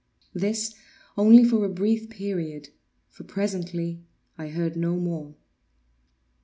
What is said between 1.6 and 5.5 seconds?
a brief period, for presently I heard no more.